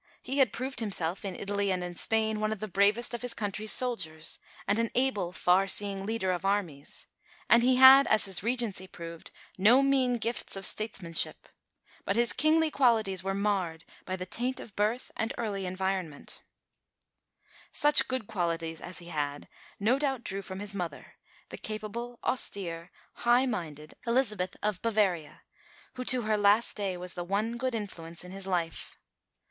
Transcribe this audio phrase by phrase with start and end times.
[0.23, 3.35] He had proved himself, in Italy and in Spain, one of the bravest of his
[3.35, 7.05] country's soldiers, and an able, far seeing leader of armies;
[7.47, 9.29] and he had, as his Regency proved,
[9.59, 11.47] no mean gifts of statesmanship.
[12.03, 16.41] But his kingly qualities were marred by the taint of birth and early environment.
[17.71, 19.43] Such good qualities as he had
[19.77, 21.13] he no doubt drew from his mother,
[21.49, 25.43] the capable, austere, high minded Elizabeth of Bavaria,
[25.93, 28.97] who to her last day was the one good influence in his life.